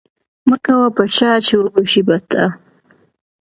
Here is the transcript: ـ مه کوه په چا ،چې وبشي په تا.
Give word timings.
ـ 0.25 0.47
مه 0.49 0.57
کوه 0.65 0.87
په 0.97 1.03
چا 1.15 1.31
،چې 1.45 1.53
وبشي 1.57 2.01
په 2.07 2.15
تا. 2.29 2.45